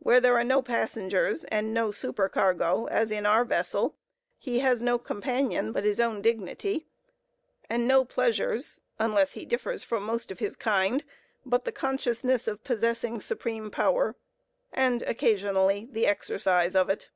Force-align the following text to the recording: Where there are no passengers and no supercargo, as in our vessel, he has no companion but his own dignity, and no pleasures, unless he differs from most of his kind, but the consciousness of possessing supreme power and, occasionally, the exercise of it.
Where 0.00 0.18
there 0.18 0.36
are 0.36 0.42
no 0.42 0.60
passengers 0.60 1.44
and 1.44 1.72
no 1.72 1.92
supercargo, 1.92 2.86
as 2.86 3.12
in 3.12 3.24
our 3.24 3.44
vessel, 3.44 3.94
he 4.36 4.58
has 4.58 4.82
no 4.82 4.98
companion 4.98 5.70
but 5.70 5.84
his 5.84 6.00
own 6.00 6.20
dignity, 6.20 6.88
and 7.70 7.86
no 7.86 8.04
pleasures, 8.04 8.80
unless 8.98 9.34
he 9.34 9.44
differs 9.46 9.84
from 9.84 10.02
most 10.02 10.32
of 10.32 10.40
his 10.40 10.56
kind, 10.56 11.04
but 11.46 11.64
the 11.64 11.70
consciousness 11.70 12.48
of 12.48 12.64
possessing 12.64 13.20
supreme 13.20 13.70
power 13.70 14.16
and, 14.72 15.02
occasionally, 15.02 15.86
the 15.88 16.08
exercise 16.08 16.74
of 16.74 16.90
it. 16.90 17.10